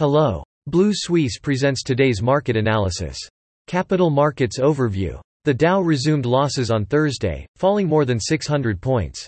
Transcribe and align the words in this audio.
Hello. 0.00 0.42
Blue 0.66 0.92
Suisse 0.94 1.38
presents 1.38 1.82
today's 1.82 2.22
market 2.22 2.56
analysis. 2.56 3.18
Capital 3.66 4.08
Markets 4.08 4.58
Overview. 4.58 5.20
The 5.44 5.52
Dow 5.52 5.82
resumed 5.82 6.24
losses 6.24 6.70
on 6.70 6.86
Thursday, 6.86 7.44
falling 7.56 7.86
more 7.86 8.06
than 8.06 8.18
600 8.18 8.80
points. 8.80 9.26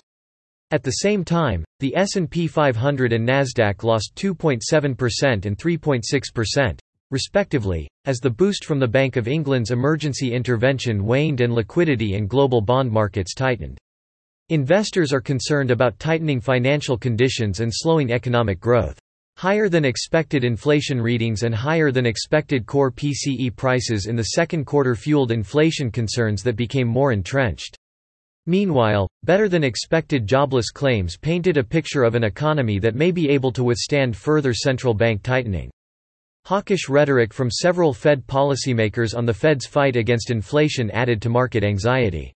At 0.71 0.81
the 0.81 1.03
same 1.03 1.23
time, 1.23 1.63
the 1.79 1.95
S&P 1.95 2.47
500 2.47 3.13
and 3.13 3.23
Nasdaq 3.23 3.83
lost 3.83 4.13
2.7% 4.15 5.45
and 5.45 5.55
3.6%, 5.59 6.79
respectively, 7.11 7.87
as 8.05 8.17
the 8.17 8.31
boost 8.31 8.65
from 8.65 8.79
the 8.79 8.87
Bank 8.87 9.15
of 9.15 9.27
England's 9.27 9.69
emergency 9.69 10.33
intervention 10.33 11.05
waned 11.05 11.41
and 11.41 11.53
liquidity 11.53 12.15
in 12.15 12.25
global 12.25 12.61
bond 12.61 12.91
markets 12.91 13.35
tightened. 13.35 13.77
Investors 14.49 15.13
are 15.13 15.21
concerned 15.21 15.69
about 15.69 15.99
tightening 15.99 16.41
financial 16.41 16.97
conditions 16.97 17.59
and 17.59 17.71
slowing 17.71 18.11
economic 18.11 18.59
growth. 18.59 18.97
Higher 19.43 19.67
than 19.67 19.83
expected 19.83 20.45
inflation 20.45 21.01
readings 21.01 21.43
and 21.43 21.53
higher 21.53 21.91
than 21.91 22.05
expected 22.05 22.65
core 22.65 22.89
PCE 22.89 23.53
prices 23.57 24.05
in 24.05 24.15
the 24.15 24.23
second 24.37 24.63
quarter 24.63 24.95
fueled 24.95 25.33
inflation 25.33 25.91
concerns 25.91 26.43
that 26.43 26.55
became 26.55 26.87
more 26.87 27.11
entrenched. 27.11 27.77
Meanwhile, 28.45 29.09
better 29.25 29.49
than 29.49 29.65
expected 29.65 30.25
jobless 30.27 30.71
claims 30.71 31.17
painted 31.17 31.57
a 31.57 31.63
picture 31.65 32.03
of 32.03 32.15
an 32.15 32.23
economy 32.23 32.79
that 32.79 32.95
may 32.95 33.11
be 33.11 33.29
able 33.31 33.51
to 33.51 33.65
withstand 33.65 34.15
further 34.15 34.53
central 34.53 34.93
bank 34.93 35.23
tightening. 35.23 35.69
Hawkish 36.45 36.87
rhetoric 36.87 37.33
from 37.33 37.51
several 37.51 37.93
Fed 37.93 38.25
policymakers 38.25 39.13
on 39.13 39.25
the 39.25 39.33
Fed's 39.33 39.65
fight 39.65 39.97
against 39.97 40.31
inflation 40.31 40.89
added 40.91 41.21
to 41.21 41.27
market 41.27 41.65
anxiety. 41.65 42.33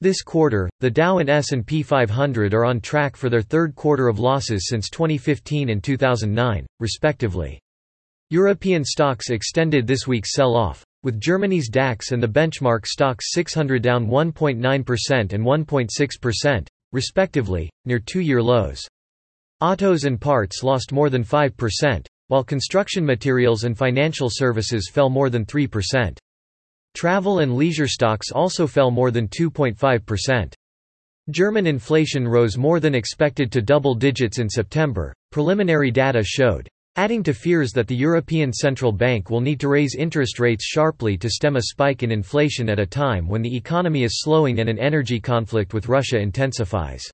This 0.00 0.22
quarter, 0.22 0.70
the 0.78 0.90
Dow 0.90 1.18
and 1.18 1.28
S&P 1.28 1.82
500 1.82 2.54
are 2.54 2.64
on 2.64 2.80
track 2.80 3.16
for 3.16 3.28
their 3.28 3.42
third 3.42 3.74
quarter 3.74 4.06
of 4.06 4.20
losses 4.20 4.68
since 4.68 4.88
2015 4.90 5.70
and 5.70 5.82
2009, 5.82 6.64
respectively. 6.78 7.58
European 8.30 8.84
stocks 8.84 9.30
extended 9.30 9.88
this 9.88 10.06
week's 10.06 10.34
sell-off, 10.34 10.84
with 11.02 11.20
Germany's 11.20 11.68
DAX 11.68 12.12
and 12.12 12.22
the 12.22 12.28
benchmark 12.28 12.84
STOXX 12.86 13.16
600 13.22 13.82
down 13.82 14.06
1.9% 14.06 15.32
and 15.32 15.44
1.6%, 15.44 16.66
respectively, 16.92 17.68
near 17.84 17.98
two-year 17.98 18.40
lows. 18.40 18.86
Autos 19.60 20.04
and 20.04 20.20
parts 20.20 20.62
lost 20.62 20.92
more 20.92 21.10
than 21.10 21.24
5%, 21.24 22.06
while 22.28 22.44
construction 22.44 23.04
materials 23.04 23.64
and 23.64 23.76
financial 23.76 24.28
services 24.30 24.88
fell 24.92 25.10
more 25.10 25.28
than 25.28 25.44
3%. 25.44 26.16
Travel 26.98 27.38
and 27.38 27.54
leisure 27.54 27.86
stocks 27.86 28.32
also 28.32 28.66
fell 28.66 28.90
more 28.90 29.12
than 29.12 29.28
2.5%. 29.28 30.52
German 31.30 31.64
inflation 31.64 32.26
rose 32.26 32.58
more 32.58 32.80
than 32.80 32.96
expected 32.96 33.52
to 33.52 33.62
double 33.62 33.94
digits 33.94 34.40
in 34.40 34.48
September, 34.48 35.14
preliminary 35.30 35.92
data 35.92 36.24
showed, 36.24 36.68
adding 36.96 37.22
to 37.22 37.32
fears 37.32 37.70
that 37.70 37.86
the 37.86 37.94
European 37.94 38.52
Central 38.52 38.90
Bank 38.90 39.30
will 39.30 39.40
need 39.40 39.60
to 39.60 39.68
raise 39.68 39.94
interest 39.94 40.40
rates 40.40 40.64
sharply 40.64 41.16
to 41.18 41.30
stem 41.30 41.54
a 41.54 41.62
spike 41.62 42.02
in 42.02 42.10
inflation 42.10 42.68
at 42.68 42.80
a 42.80 42.84
time 42.84 43.28
when 43.28 43.42
the 43.42 43.56
economy 43.56 44.02
is 44.02 44.20
slowing 44.20 44.58
and 44.58 44.68
an 44.68 44.80
energy 44.80 45.20
conflict 45.20 45.74
with 45.74 45.88
Russia 45.88 46.18
intensifies. 46.18 47.04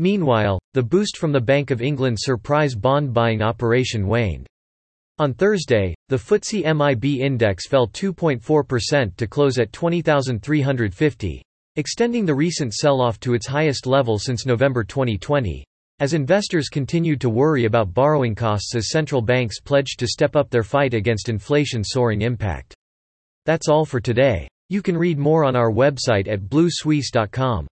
Meanwhile, 0.00 0.58
the 0.72 0.82
boost 0.82 1.18
from 1.18 1.30
the 1.30 1.40
Bank 1.40 1.70
of 1.70 1.80
England's 1.80 2.24
surprise 2.24 2.74
bond 2.74 3.14
buying 3.14 3.42
operation 3.42 4.08
waned. 4.08 4.48
On 5.18 5.32
Thursday, 5.32 5.94
the 6.08 6.16
FTSE 6.16 6.64
MIB 6.74 7.20
index 7.20 7.68
fell 7.68 7.86
2.4% 7.86 9.14
to 9.14 9.26
close 9.28 9.58
at 9.58 9.72
20,350, 9.72 11.42
extending 11.76 12.26
the 12.26 12.34
recent 12.34 12.74
sell-off 12.74 13.20
to 13.20 13.34
its 13.34 13.46
highest 13.46 13.86
level 13.86 14.18
since 14.18 14.44
November 14.44 14.82
2020, 14.82 15.64
as 16.00 16.14
investors 16.14 16.68
continued 16.68 17.20
to 17.20 17.30
worry 17.30 17.64
about 17.64 17.94
borrowing 17.94 18.34
costs 18.34 18.74
as 18.74 18.90
central 18.90 19.22
banks 19.22 19.60
pledged 19.60 20.00
to 20.00 20.08
step 20.08 20.34
up 20.34 20.50
their 20.50 20.64
fight 20.64 20.94
against 20.94 21.28
inflation 21.28 21.84
soaring 21.84 22.22
impact. 22.22 22.74
That's 23.46 23.68
all 23.68 23.84
for 23.84 24.00
today. 24.00 24.48
You 24.68 24.82
can 24.82 24.98
read 24.98 25.16
more 25.16 25.44
on 25.44 25.54
our 25.54 25.70
website 25.70 26.26
at 26.26 26.48
bluesuisse.com. 26.48 27.68